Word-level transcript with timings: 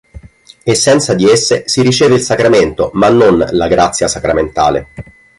E 0.63 0.73
senza 0.73 1.13
di 1.13 1.29
esse 1.29 1.67
si 1.67 1.83
riceve 1.83 2.15
il 2.15 2.21
sacramento, 2.21 2.89
ma 2.93 3.09
non 3.09 3.37
la 3.51 3.67
grazia 3.67 4.07
sacramentale. 4.07 4.87